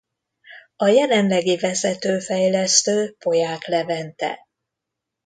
A 0.75 0.87
jelenlegi 0.87 1.57
vezető 1.57 2.19
fejlesztő 2.19 3.15
Polyák 3.19 3.65
Levente. 3.65 4.47